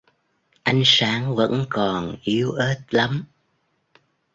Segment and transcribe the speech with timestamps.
[0.63, 3.25] Ánh sáng vẫn còn yếu ớt lắm